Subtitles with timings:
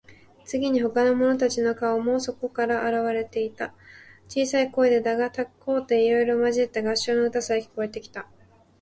[0.45, 3.71] 次に、ほかの者たちの顔もそこから現われた。
[4.27, 8.27] 小さい声でだが、高低いろいろまじった合唱の歌さえ、聞こえてきた。